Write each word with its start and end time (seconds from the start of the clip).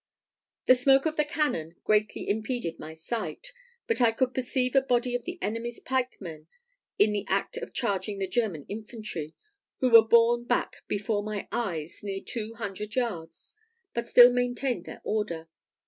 The 0.65 0.73
smoke 0.73 1.05
of 1.05 1.15
the 1.15 1.23
cannon 1.23 1.75
greatly 1.83 2.27
impeded 2.27 2.79
my 2.79 2.95
sight, 2.95 3.51
but 3.85 4.01
I 4.01 4.11
could 4.11 4.33
perceive 4.33 4.75
a 4.75 4.81
body 4.81 5.13
of 5.13 5.25
the 5.25 5.37
enemy's 5.43 5.79
pikemen 5.79 6.47
in 6.97 7.11
the 7.13 7.23
act 7.29 7.55
of 7.57 7.71
charging 7.71 8.17
the 8.17 8.25
German 8.27 8.63
infantry, 8.67 9.35
who 9.79 9.91
were 9.91 10.01
borne 10.01 10.45
back 10.45 10.77
before 10.87 11.21
my 11.21 11.47
eyes 11.51 12.03
near 12.03 12.19
two 12.19 12.55
hundred 12.55 12.95
yards, 12.95 13.55
but 13.93 14.09
still 14.09 14.33
maintained 14.33 14.85
their 14.85 15.01
order. 15.03 15.47